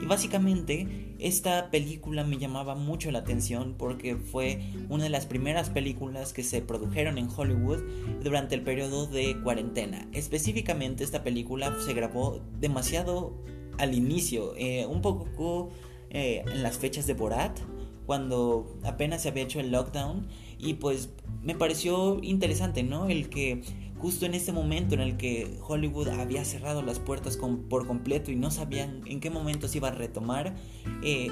Y 0.00 0.06
básicamente 0.06 1.14
esta 1.18 1.70
película 1.70 2.24
me 2.24 2.38
llamaba 2.38 2.74
mucho 2.74 3.10
la 3.10 3.20
atención 3.20 3.74
porque 3.76 4.16
fue 4.16 4.60
una 4.88 5.04
de 5.04 5.10
las 5.10 5.26
primeras 5.26 5.70
películas 5.70 6.32
que 6.32 6.42
se 6.42 6.62
produjeron 6.62 7.18
en 7.18 7.28
Hollywood 7.28 7.80
durante 8.22 8.54
el 8.54 8.62
periodo 8.62 9.06
de 9.06 9.40
cuarentena. 9.42 10.08
Específicamente 10.12 11.04
esta 11.04 11.22
película 11.24 11.76
se 11.84 11.94
grabó 11.94 12.40
demasiado 12.60 13.34
al 13.78 13.94
inicio, 13.94 14.54
eh, 14.56 14.86
un 14.86 15.02
poco 15.02 15.70
eh, 16.10 16.44
en 16.46 16.62
las 16.62 16.78
fechas 16.78 17.06
de 17.06 17.14
Borat, 17.14 17.58
cuando 18.06 18.78
apenas 18.84 19.22
se 19.22 19.28
había 19.28 19.42
hecho 19.42 19.60
el 19.60 19.70
lockdown 19.70 20.28
y 20.58 20.74
pues 20.74 21.10
me 21.42 21.54
pareció 21.54 22.18
interesante, 22.22 22.82
¿no? 22.82 23.08
El 23.08 23.28
que 23.28 23.60
justo 23.98 24.26
en 24.26 24.34
este 24.34 24.52
momento 24.52 24.94
en 24.94 25.00
el 25.00 25.16
que 25.16 25.58
Hollywood 25.66 26.08
había 26.08 26.44
cerrado 26.44 26.82
las 26.82 26.98
puertas 26.98 27.36
por 27.36 27.86
completo 27.86 28.30
y 28.30 28.36
no 28.36 28.50
sabían 28.50 29.02
en 29.06 29.20
qué 29.20 29.30
momento 29.30 29.68
se 29.68 29.78
iba 29.78 29.88
a 29.88 29.92
retomar, 29.92 30.54
eh, 31.02 31.30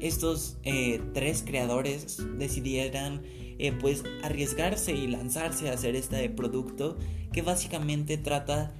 estos 0.00 0.58
eh, 0.64 1.00
tres 1.14 1.42
creadores 1.46 2.22
decidieran 2.36 3.22
eh, 3.58 3.72
pues 3.72 4.04
arriesgarse 4.22 4.92
y 4.92 5.06
lanzarse 5.06 5.70
a 5.70 5.74
hacer 5.74 5.96
este 5.96 6.28
producto 6.28 6.98
que 7.32 7.42
básicamente 7.42 8.18
trata 8.18 8.74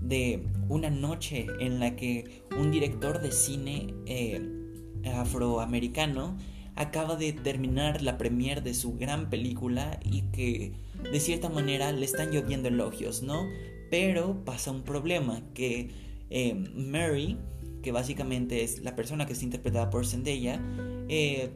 de 0.00 0.46
una 0.68 0.88
noche 0.88 1.46
en 1.60 1.80
la 1.80 1.96
que 1.96 2.44
un 2.58 2.70
director 2.70 3.20
de 3.20 3.32
cine 3.32 3.94
afroamericano 5.14 6.38
acaba 6.76 7.16
de 7.16 7.32
terminar 7.34 8.00
la 8.00 8.16
premiere 8.16 8.62
de 8.62 8.72
su 8.72 8.96
gran 8.96 9.28
película 9.28 10.00
y 10.02 10.22
que 10.32 10.72
de 11.10 11.20
cierta 11.20 11.48
manera 11.48 11.92
le 11.92 12.04
están 12.04 12.30
lloviendo 12.30 12.68
elogios, 12.68 13.22
¿no? 13.22 13.48
Pero 13.90 14.44
pasa 14.44 14.70
un 14.70 14.82
problema, 14.82 15.42
que 15.54 15.90
eh, 16.30 16.54
Mary, 16.54 17.38
que 17.82 17.92
básicamente 17.92 18.62
es 18.62 18.82
la 18.82 18.94
persona 18.94 19.26
que 19.26 19.32
está 19.32 19.44
interpretada 19.44 19.90
por 19.90 20.06
Zendaya, 20.06 20.62
eh, 21.08 21.50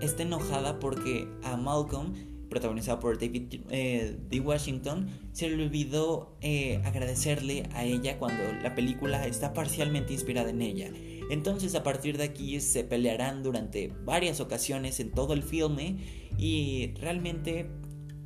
está 0.00 0.22
enojada 0.22 0.78
porque 0.78 1.28
a 1.42 1.56
Malcolm, 1.56 2.14
protagonizado 2.48 3.00
por 3.00 3.18
David 3.18 3.62
eh, 3.70 4.16
D. 4.30 4.38
Washington, 4.38 5.08
se 5.32 5.48
le 5.48 5.64
olvidó 5.64 6.36
agradecerle 6.84 7.64
a 7.72 7.84
ella 7.84 8.18
cuando 8.18 8.44
la 8.62 8.76
película 8.76 9.26
está 9.26 9.52
parcialmente 9.52 10.12
inspirada 10.12 10.50
en 10.50 10.62
ella. 10.62 10.92
Entonces 11.30 11.74
a 11.74 11.82
partir 11.82 12.16
de 12.16 12.24
aquí 12.24 12.60
se 12.60 12.84
pelearán 12.84 13.42
durante 13.42 13.92
varias 14.04 14.40
ocasiones 14.40 15.00
en 15.00 15.10
todo 15.10 15.32
el 15.32 15.42
filme 15.42 15.96
y 16.38 16.92
realmente 17.00 17.66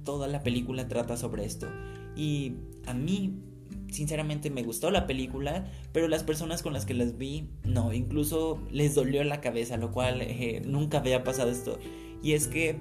toda 0.09 0.27
la 0.27 0.43
película 0.43 0.89
trata 0.89 1.19
sobre 1.19 1.45
esto. 1.45 1.69
Y 2.17 2.55
a 2.87 2.95
mí 2.95 3.43
sinceramente 3.91 4.49
me 4.49 4.63
gustó 4.63 4.91
la 4.91 5.07
película, 5.07 5.71
pero 5.93 6.09
las 6.09 6.23
personas 6.23 6.63
con 6.63 6.73
las 6.73 6.87
que 6.87 6.95
las 6.95 7.19
vi, 7.19 7.51
no, 7.63 7.93
incluso 7.93 8.59
les 8.71 8.95
dolió 8.95 9.23
la 9.23 9.43
cabeza, 9.43 9.77
lo 9.77 9.93
cual 9.93 10.23
eh, 10.23 10.63
nunca 10.65 11.01
había 11.01 11.25
pasado 11.25 11.51
esto. 11.51 11.79
Y 12.23 12.33
es 12.33 12.49
que 12.49 12.81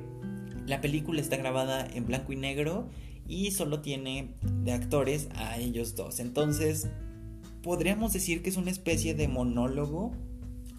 la 0.68 0.80
película 0.80 1.20
está 1.20 1.36
grabada 1.36 1.86
en 1.94 2.06
blanco 2.06 2.32
y 2.32 2.38
negro 2.38 2.88
y 3.28 3.52
solo 3.52 3.82
tiene 3.82 4.30
de 4.64 4.72
actores 4.72 5.28
a 5.36 5.58
ellos 5.58 5.98
dos. 5.98 6.22
Entonces, 6.22 6.88
podríamos 7.62 8.14
decir 8.14 8.42
que 8.42 8.50
es 8.50 8.56
una 8.56 8.72
especie 8.72 9.16
de 9.16 9.28
monólogo, 9.28 10.14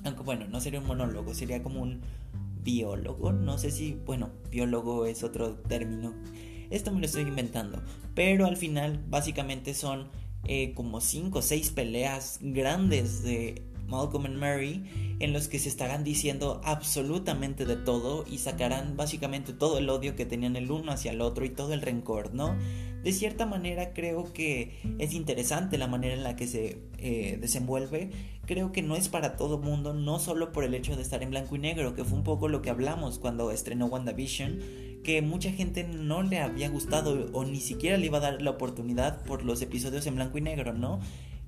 aunque 0.03 0.23
bueno, 0.23 0.49
no 0.49 0.63
sería 0.63 0.81
un 0.81 0.87
monólogo, 0.87 1.35
sería 1.35 1.63
como 1.63 1.83
un 1.83 2.01
biólogo, 2.69 3.33
no 3.33 3.57
sé 3.57 3.71
si, 3.71 3.95
bueno, 3.95 4.31
biólogo 4.51 5.07
es 5.07 5.25
otro 5.25 5.55
término, 5.55 6.13
esto 6.69 6.93
me 6.93 7.01
lo 7.01 7.07
estoy 7.07 7.23
inventando, 7.23 7.83
pero 8.15 8.45
al 8.45 8.59
final 8.59 9.03
básicamente 9.09 9.73
son 9.73 10.11
eh, 10.45 10.75
como 10.75 11.01
5 11.01 11.39
o 11.39 11.43
6 11.43 11.71
peleas 11.71 12.39
grandes 12.43 13.23
de 13.23 13.63
Malcolm 13.89 14.27
and 14.27 14.37
Mary, 14.37 14.85
en 15.19 15.33
los 15.33 15.49
que 15.49 15.59
se 15.59 15.69
estarán 15.69 16.05
diciendo 16.05 16.61
absolutamente 16.65 17.65
de 17.65 17.77
todo 17.77 18.25
y 18.31 18.39
sacarán 18.39 18.97
básicamente 18.97 19.53
todo 19.53 19.79
el 19.79 19.89
odio 19.89 20.15
que 20.15 20.27
tenían 20.27 20.57
el 20.57 20.71
uno 20.71 20.93
hacia 20.93 21.13
el 21.13 21.21
otro 21.21 21.45
y 21.45 21.51
todo 21.51 21.73
el 21.73 21.83
rencor, 21.83 22.35
¿no? 22.35 22.57
De 23.03 23.13
cierta 23.13 23.47
manera 23.47 23.95
creo 23.95 24.33
que 24.33 24.81
es 24.99 25.15
interesante 25.15 25.79
la 25.79 25.87
manera 25.87 26.15
en 26.15 26.25
la 26.25 26.37
que 26.37 26.47
se 26.47 26.83
eh, 26.99 27.39
desenvuelve. 27.41 28.11
Creo 28.45 28.73
que 28.73 28.83
no 28.83 28.97
es 28.97 29.09
para 29.09 29.37
todo 29.37 29.59
mundo, 29.59 29.95
no 29.95 30.19
solo 30.19 30.53
por 30.53 30.65
el 30.65 30.75
hecho 30.75 30.97
de 30.97 31.03
estar 31.03 31.23
en 31.23 31.31
blanco 31.31 31.57
y 31.57 31.59
negro, 31.59 31.95
que 31.95 32.05
fue 32.05 32.19
un 32.19 32.25
poco 32.25 32.49
lo 32.49 32.61
que 32.61 32.71
hablamos 32.71 33.19
cuando 33.19 33.51
estrenó 33.53 33.87
WandaVision, 33.87 34.61
que 35.05 35.23
mucha 35.23 35.53
gente 35.53 35.85
no 35.85 36.23
le 36.23 36.41
había 36.41 36.69
gustado 36.69 37.29
o 37.33 37.45
ni 37.45 37.61
siquiera 37.61 37.97
le 37.97 38.07
iba 38.07 38.19
a 38.19 38.23
dar 38.23 38.43
la 38.43 38.51
oportunidad 38.51 39.23
por 39.25 39.45
los 39.45 39.63
episodios 39.63 40.07
en 40.07 40.17
blanco 40.17 40.39
y 40.39 40.43
negro, 40.43 40.75
¿no? 40.75 41.01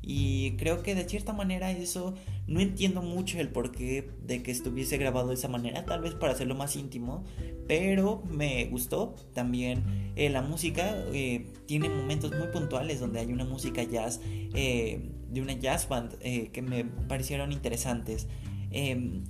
Y 0.02 0.52
creo 0.56 0.82
que 0.82 0.94
de 0.94 1.08
cierta 1.08 1.32
manera 1.32 1.70
eso 1.70 2.14
no 2.46 2.60
entiendo 2.60 3.02
mucho 3.02 3.38
el 3.38 3.48
porqué 3.48 4.10
de 4.22 4.42
que 4.42 4.50
estuviese 4.50 4.96
grabado 4.96 5.28
de 5.28 5.34
esa 5.34 5.48
manera, 5.48 5.84
tal 5.84 6.00
vez 6.00 6.14
para 6.14 6.32
hacerlo 6.32 6.54
más 6.54 6.74
íntimo, 6.76 7.24
pero 7.68 8.22
me 8.28 8.64
gustó 8.66 9.14
también 9.34 10.12
eh, 10.16 10.30
la 10.30 10.42
música. 10.42 10.96
Eh, 11.12 11.52
tiene 11.66 11.88
momentos 11.88 12.32
muy 12.32 12.48
puntuales 12.48 12.98
donde 12.98 13.20
hay 13.20 13.32
una 13.32 13.44
música 13.44 13.82
jazz 13.82 14.20
eh, 14.54 15.10
de 15.28 15.40
una 15.40 15.52
jazz 15.52 15.88
band 15.88 16.18
que 16.18 16.62
me 16.62 16.84
parecieron 16.84 17.52
interesantes. 17.52 18.26
Em, 18.72 19.24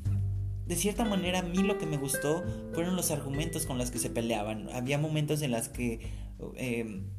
de 0.66 0.76
cierta 0.76 1.04
manera 1.04 1.40
a 1.40 1.42
mí 1.42 1.58
lo 1.58 1.78
que 1.78 1.84
me 1.84 1.96
gustó 1.96 2.44
fueron 2.72 2.94
los 2.94 3.10
argumentos 3.10 3.66
con 3.66 3.76
los 3.76 3.90
que 3.90 3.98
se 3.98 4.08
peleaban. 4.08 4.70
Había 4.72 4.98
momentos 4.98 5.42
en 5.42 5.50
los 5.50 5.68
que 5.68 6.00
em, 6.56 7.10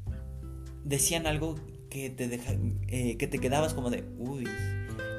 decían 0.83 1.27
algo 1.27 1.55
que 1.91 2.09
te, 2.09 2.27
deja, 2.29 2.53
eh, 2.87 3.17
que 3.17 3.27
te 3.27 3.37
quedabas 3.37 3.75
como 3.75 3.91
de, 3.91 4.05
uy, 4.17 4.47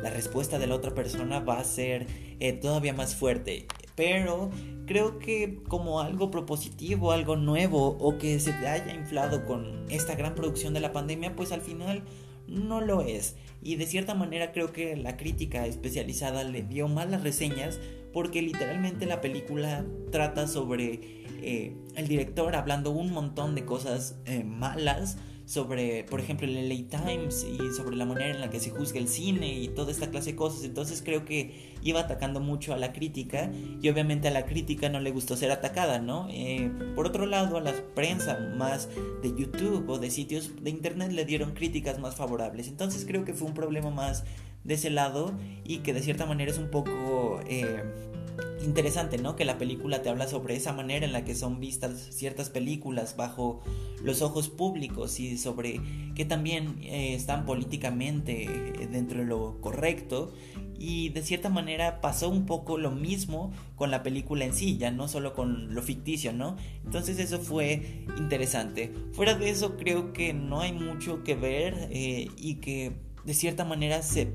la 0.03 0.11
respuesta 0.11 0.59
de 0.59 0.67
la 0.67 0.75
otra 0.75 0.95
persona 0.95 1.39
va 1.39 1.61
a 1.61 1.65
ser 1.65 2.07
eh, 2.41 2.55
todavía 2.55 2.95
más 2.95 3.15
fuerte. 3.15 3.67
Pero 3.95 4.51
creo 4.87 5.19
que 5.19 5.63
como 5.69 6.01
algo 6.01 6.31
propositivo, 6.31 7.13
algo 7.13 7.37
nuevo 7.37 7.99
o 8.01 8.17
que 8.17 8.41
se 8.41 8.53
te 8.55 8.67
haya 8.67 8.95
inflado 8.95 9.45
con 9.45 9.85
esta 9.91 10.17
gran 10.17 10.35
producción 10.35 10.73
de 10.73 10.81
la 10.81 10.93
pandemia, 10.93 11.37
pues 11.37 11.53
al 11.53 11.61
final 11.61 12.05
no 12.49 12.81
lo 12.81 13.03
es. 13.03 13.37
Y 13.63 13.77
de 13.77 13.87
cierta 13.87 14.15
manera 14.15 14.51
creo 14.53 14.73
que 14.73 14.97
la 14.97 15.19
crítica 15.19 15.67
especializada 15.67 16.43
le 16.43 16.63
dio 16.63 16.89
malas 16.89 17.23
reseñas 17.23 17.79
porque 18.15 18.41
literalmente 18.41 19.05
la 19.05 19.21
película 19.21 19.85
trata 20.11 20.49
sobre 20.49 21.01
eh, 21.43 21.77
el 21.97 22.09
director 22.09 22.57
hablando 22.57 22.91
un 22.91 23.13
montón 23.13 23.55
de 23.55 23.67
cosas 23.67 24.17
malas 24.45 25.19
sobre, 25.53 26.05
por 26.05 26.19
ejemplo, 26.19 26.47
el 26.49 26.67
LA 26.67 26.89
Times 26.89 27.45
y 27.45 27.59
sobre 27.77 27.95
la 27.95 28.07
manera 28.07 28.31
en 28.31 28.41
la 28.41 28.49
que 28.49 28.59
se 28.59 28.71
juzga 28.71 28.99
el 28.99 29.07
cine 29.07 29.53
y 29.53 29.69
toda 29.69 29.93
esta 29.93 30.09
clase 30.09 30.31
de 30.31 30.37
cosas. 30.37 30.65
Entonces 30.65 31.03
creo 31.05 31.27
que 31.27 31.77
iba 31.83 32.01
atacando 32.01 32.41
mucho 32.41 32.73
a 32.73 32.79
la 32.79 32.95
crítica 32.95 33.51
y 33.83 33.87
obviamente 33.91 34.29
a 34.29 34.31
la 34.31 34.47
crítica 34.47 34.89
no 34.89 34.99
le 34.99 35.11
gustó 35.11 35.37
ser 35.37 35.51
atacada, 35.51 35.99
¿no? 35.99 36.27
Eh, 36.31 36.73
por 36.97 37.07
otro 37.07 37.27
lado, 37.27 37.59
a 37.59 37.61
la 37.61 37.75
prensa 37.95 38.39
más 38.57 38.89
de 39.23 39.29
YouTube 39.37 39.87
o 39.91 39.99
de 39.99 40.11
sitios 40.11 40.53
de 40.63 40.71
internet 40.71 41.13
le 41.13 41.27
dieron 41.27 41.53
críticas 41.53 41.99
más 41.99 42.15
favorables. 42.15 42.69
Entonces 42.69 43.05
creo 43.05 43.27
que 43.27 43.35
fue 43.35 43.47
un 43.47 43.55
problema 43.55 43.91
más 43.91 44.25
de 44.65 44.73
ese 44.73 44.89
lado 44.89 45.35
y 45.65 45.81
que 45.81 45.93
de 45.93 46.01
cierta 46.01 46.25
manera 46.25 46.51
es 46.51 46.57
un 46.57 46.71
poco... 46.71 47.41
Eh, 47.47 47.83
interesante, 48.63 49.19
¿no? 49.19 49.37
Que 49.37 49.45
la 49.45 49.59
película 49.59 50.03
te 50.03 50.09
habla 50.09 50.29
sobre 50.29 50.57
esa 50.57 50.73
manera 50.73 51.05
en 51.05 51.13
la 51.13 51.25
que 51.25 51.35
son 51.35 51.61
vistas 51.61 52.09
ciertas 52.11 52.51
películas 52.51 53.17
bajo 53.17 53.63
los 54.03 54.23
ojos 54.23 54.49
públicos 54.49 55.21
y 55.21 55.39
sobre 55.39 55.81
que 56.15 56.25
también 56.25 56.79
eh, 56.83 57.15
están 57.15 57.47
políticamente 57.47 58.45
eh, 58.45 58.89
dentro 58.91 59.21
de 59.21 59.27
lo 59.27 59.61
correcto 59.61 60.33
y 60.79 61.11
de 61.11 61.23
cierta 61.23 61.49
manera 61.49 62.01
pasó 62.01 62.29
un 62.29 62.45
poco 62.45 62.77
lo 62.77 62.91
mismo 62.91 63.53
con 63.77 63.93
la 63.93 64.03
película 64.03 64.45
en 64.45 64.53
sí, 64.53 64.79
ya 64.79 64.91
no 64.91 65.07
solo 65.07 65.33
con 65.33 65.75
lo 65.75 65.81
ficticio, 65.81 66.33
¿no? 66.33 66.57
Entonces 66.85 67.21
eso 67.21 67.39
fue 67.39 68.05
interesante. 68.19 68.93
Fuera 69.13 69.35
de 69.35 69.51
eso 69.51 69.77
creo 69.77 70.13
que 70.13 70.33
no 70.33 70.61
hay 70.61 70.73
mucho 70.73 71.23
que 71.23 71.37
ver 71.37 71.89
eh, 71.93 72.29
y 72.37 72.57
que 72.57 72.93
de 73.25 73.35
cierta 73.35 73.65
manera 73.65 74.03
se 74.03 74.33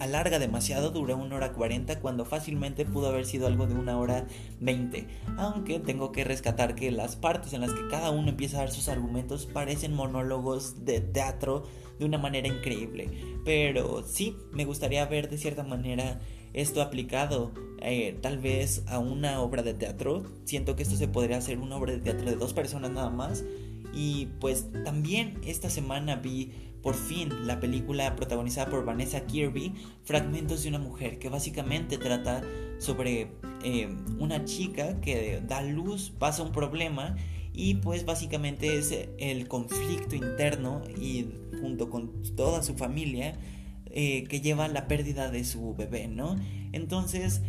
alarga 0.00 0.38
demasiado, 0.38 0.90
dura 0.90 1.14
una 1.14 1.36
hora 1.36 1.52
40 1.52 2.00
cuando 2.00 2.24
fácilmente 2.24 2.84
pudo 2.86 3.08
haber 3.08 3.26
sido 3.26 3.46
algo 3.46 3.66
de 3.66 3.74
una 3.74 3.98
hora 3.98 4.26
20. 4.58 5.06
Aunque 5.36 5.78
tengo 5.78 6.10
que 6.10 6.24
rescatar 6.24 6.74
que 6.74 6.90
las 6.90 7.16
partes 7.16 7.52
en 7.52 7.60
las 7.60 7.72
que 7.72 7.86
cada 7.88 8.10
uno 8.10 8.30
empieza 8.30 8.56
a 8.56 8.60
dar 8.60 8.70
sus 8.70 8.88
argumentos 8.88 9.46
parecen 9.46 9.94
monólogos 9.94 10.84
de 10.84 11.00
teatro 11.00 11.64
de 11.98 12.06
una 12.06 12.16
manera 12.16 12.48
increíble. 12.48 13.10
Pero 13.44 14.02
sí, 14.02 14.36
me 14.52 14.64
gustaría 14.64 15.04
ver 15.04 15.28
de 15.28 15.36
cierta 15.36 15.62
manera 15.62 16.18
esto 16.54 16.80
aplicado 16.80 17.52
eh, 17.82 18.18
tal 18.22 18.38
vez 18.38 18.82
a 18.86 18.98
una 18.98 19.40
obra 19.42 19.62
de 19.62 19.74
teatro. 19.74 20.24
Siento 20.44 20.76
que 20.76 20.82
esto 20.82 20.96
se 20.96 21.08
podría 21.08 21.36
hacer 21.36 21.58
una 21.58 21.76
obra 21.76 21.92
de 21.92 21.98
teatro 21.98 22.28
de 22.28 22.36
dos 22.36 22.54
personas 22.54 22.90
nada 22.90 23.10
más 23.10 23.44
Y 23.92 24.28
pues 24.40 24.66
también 24.84 25.40
esta 25.44 25.68
semana 25.68 26.16
vi 26.16 26.52
por 26.82 26.94
fin 26.94 27.46
la 27.46 27.60
película 27.60 28.16
protagonizada 28.16 28.70
por 28.70 28.84
Vanessa 28.84 29.26
Kirby, 29.26 29.74
Fragmentos 30.04 30.62
de 30.62 30.70
una 30.70 30.78
mujer, 30.78 31.18
que 31.18 31.28
básicamente 31.28 31.98
trata 31.98 32.42
sobre 32.78 33.32
eh, 33.62 33.88
una 34.18 34.44
chica 34.44 35.00
que 35.00 35.42
da 35.46 35.62
luz, 35.62 36.12
pasa 36.18 36.42
un 36.42 36.52
problema 36.52 37.16
y 37.52 37.74
pues 37.76 38.04
básicamente 38.04 38.78
es 38.78 38.94
el 39.18 39.48
conflicto 39.48 40.16
interno 40.16 40.82
y 40.98 41.26
junto 41.60 41.90
con 41.90 42.22
toda 42.36 42.62
su 42.62 42.74
familia 42.76 43.38
eh, 43.86 44.24
que 44.24 44.40
lleva 44.40 44.68
la 44.68 44.86
pérdida 44.86 45.30
de 45.30 45.44
su 45.44 45.74
bebé, 45.74 46.06
¿no? 46.06 46.36
Entonces, 46.72 47.42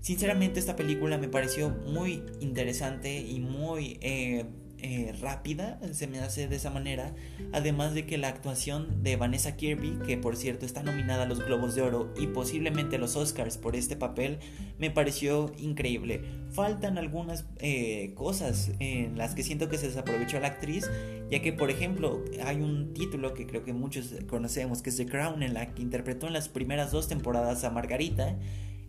sinceramente 0.00 0.58
esta 0.58 0.74
película 0.74 1.18
me 1.18 1.28
pareció 1.28 1.70
muy 1.70 2.22
interesante 2.40 3.20
y 3.20 3.40
muy 3.40 3.98
eh, 4.00 4.46
eh, 4.82 5.14
rápida, 5.20 5.78
se 5.92 6.06
me 6.06 6.18
hace 6.18 6.48
de 6.48 6.56
esa 6.56 6.70
manera. 6.70 7.14
Además 7.52 7.94
de 7.94 8.04
que 8.04 8.18
la 8.18 8.28
actuación 8.28 9.02
de 9.02 9.16
Vanessa 9.16 9.56
Kirby, 9.56 9.98
que 10.06 10.16
por 10.16 10.36
cierto 10.36 10.66
está 10.66 10.82
nominada 10.82 11.22
a 11.22 11.26
los 11.26 11.44
Globos 11.44 11.74
de 11.74 11.82
Oro 11.82 12.12
y 12.18 12.26
posiblemente 12.26 12.98
los 12.98 13.14
Oscars 13.14 13.58
por 13.58 13.76
este 13.76 13.96
papel, 13.96 14.38
me 14.78 14.90
pareció 14.90 15.52
increíble. 15.56 16.24
Faltan 16.50 16.98
algunas 16.98 17.46
eh, 17.58 18.12
cosas 18.14 18.72
en 18.80 19.16
las 19.16 19.34
que 19.34 19.42
siento 19.42 19.68
que 19.68 19.78
se 19.78 19.86
desaprovechó 19.86 20.40
la 20.40 20.48
actriz, 20.48 20.90
ya 21.30 21.40
que 21.40 21.52
por 21.52 21.70
ejemplo 21.70 22.24
hay 22.44 22.56
un 22.56 22.92
título 22.92 23.34
que 23.34 23.46
creo 23.46 23.64
que 23.64 23.72
muchos 23.72 24.14
conocemos, 24.28 24.82
que 24.82 24.90
es 24.90 24.96
The 24.96 25.06
Crown, 25.06 25.42
en 25.42 25.54
la 25.54 25.74
que 25.74 25.82
interpretó 25.82 26.26
en 26.26 26.32
las 26.32 26.48
primeras 26.48 26.90
dos 26.90 27.08
temporadas 27.08 27.64
a 27.64 27.70
Margarita 27.70 28.36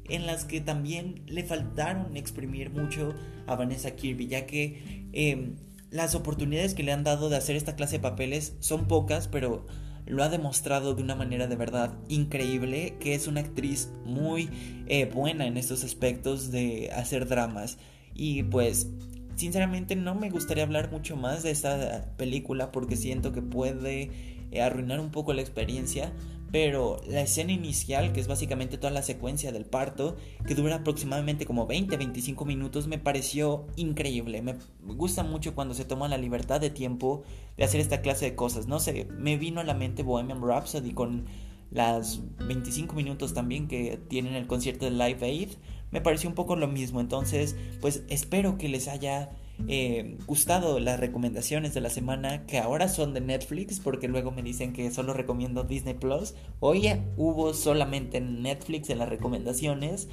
en 0.09 0.25
las 0.25 0.45
que 0.45 0.59
también 0.59 1.21
le 1.27 1.43
faltaron 1.43 2.17
exprimir 2.17 2.71
mucho 2.71 3.13
a 3.47 3.55
Vanessa 3.55 3.95
Kirby, 3.95 4.27
ya 4.27 4.45
que 4.45 5.07
em, 5.13 5.55
las 5.93 6.15
oportunidades 6.15 6.73
que 6.73 6.81
le 6.81 6.91
han 6.91 7.03
dado 7.03 7.29
de 7.29 7.37
hacer 7.37 7.55
esta 7.55 7.75
clase 7.75 7.97
de 7.97 8.01
papeles 8.01 8.55
son 8.59 8.87
pocas, 8.87 9.27
pero 9.27 9.67
lo 10.07 10.23
ha 10.23 10.29
demostrado 10.29 10.95
de 10.95 11.03
una 11.03 11.13
manera 11.13 11.45
de 11.45 11.55
verdad 11.55 11.93
increíble, 12.09 12.97
que 12.99 13.13
es 13.13 13.27
una 13.27 13.41
actriz 13.41 13.91
muy 14.03 14.49
eh, 14.87 15.05
buena 15.05 15.45
en 15.45 15.55
estos 15.55 15.83
aspectos 15.83 16.49
de 16.49 16.89
hacer 16.95 17.27
dramas. 17.27 17.77
Y 18.15 18.41
pues, 18.41 18.87
sinceramente 19.35 19.95
no 19.95 20.15
me 20.15 20.31
gustaría 20.31 20.63
hablar 20.63 20.91
mucho 20.91 21.15
más 21.15 21.43
de 21.43 21.51
esta 21.51 22.11
película 22.17 22.71
porque 22.71 22.95
siento 22.95 23.31
que 23.31 23.43
puede 23.43 24.09
eh, 24.49 24.61
arruinar 24.63 24.99
un 24.99 25.11
poco 25.11 25.31
la 25.33 25.41
experiencia, 25.41 26.11
pero 26.53 27.01
la 27.07 27.21
escena 27.21 27.51
inicial, 27.51 28.13
que 28.13 28.19
es 28.19 28.27
básicamente 28.27 28.77
toda 28.77 28.93
la 28.93 29.01
secuencia 29.01 29.51
del 29.51 29.65
parto, 29.65 30.17
que 30.45 30.53
dura 30.53 30.75
aproximadamente 30.75 31.47
como 31.47 31.67
20-25 31.67 32.45
minutos, 32.45 32.85
me 32.85 32.99
pareció 32.99 33.65
increíble. 33.75 34.43
Me 34.43 34.57
gusta 34.83 35.23
mucho 35.23 35.55
cuando 35.55 35.73
se 35.73 35.83
toma 35.83 36.07
la 36.07 36.19
libertad 36.19 36.61
de 36.61 36.69
tiempo 36.69 37.23
de 37.57 37.63
hacer 37.63 37.81
esta 37.81 38.01
clase 38.01 38.25
de 38.25 38.35
cosas. 38.35 38.67
No 38.67 38.79
sé, 38.79 39.07
me 39.17 39.35
vino 39.35 39.61
a 39.61 39.63
la 39.63 39.73
mente 39.73 40.03
Bohemian 40.03 40.47
Rhapsody 40.47 40.93
con 40.93 41.25
las 41.71 42.21
25 42.47 42.93
minutos 42.93 43.33
también 43.33 43.67
que 43.67 43.99
tienen 44.07 44.35
el 44.35 44.45
concierto 44.45 44.85
de 44.85 44.91
Live 44.91 45.25
Aid. 45.25 45.49
Me 45.89 46.01
pareció 46.01 46.29
un 46.29 46.35
poco 46.35 46.55
lo 46.55 46.67
mismo. 46.67 47.01
Entonces, 47.01 47.55
pues 47.81 48.03
espero 48.09 48.59
que 48.59 48.69
les 48.69 48.87
haya 48.87 49.31
eh, 49.67 50.17
gustado 50.25 50.79
las 50.79 50.99
recomendaciones 50.99 51.73
de 51.73 51.81
la 51.81 51.89
semana 51.89 52.45
que 52.45 52.59
ahora 52.59 52.89
son 52.89 53.13
de 53.13 53.21
Netflix 53.21 53.79
porque 53.79 54.07
luego 54.07 54.31
me 54.31 54.43
dicen 54.43 54.73
que 54.73 54.89
solo 54.91 55.13
recomiendo 55.13 55.63
Disney 55.63 55.93
Plus. 55.93 56.33
Hoy 56.59 56.89
hubo 57.17 57.53
solamente 57.53 58.19
Netflix 58.21 58.89
en 58.89 58.99
las 58.99 59.09
recomendaciones. 59.09 60.09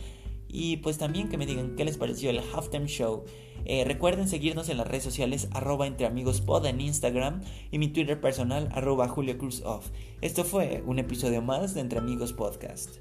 Y 0.53 0.79
pues 0.79 0.99
también 0.99 1.29
que 1.29 1.39
me 1.39 1.47
digan 1.47 1.77
qué 1.77 1.85
les 1.85 1.97
pareció 1.97 2.29
el 2.31 2.41
Halftime 2.41 2.89
Show. 2.89 3.25
Eh, 3.65 3.85
recuerden 3.85 4.27
seguirnos 4.27 4.69
en 4.69 4.79
las 4.79 4.87
redes 4.89 5.05
sociales 5.05 5.49
arroba 5.53 5.87
entre 5.87 6.07
amigos 6.07 6.41
pod 6.41 6.67
en 6.67 6.81
Instagram 6.81 7.43
y 7.71 7.79
mi 7.79 7.89
Twitter 7.89 8.21
personal 8.21 8.69
arroba 8.73 9.09
Julio 9.09 9.39
Cruz 9.39 9.63
Off. 9.65 9.91
Esto 10.21 10.45
fue 10.45 10.83
un 10.87 10.99
episodio 10.99 11.43
más 11.43 11.75
de 11.75 11.83
Entre 11.83 11.99
Amigos 11.99 12.33
Podcast. 12.33 12.97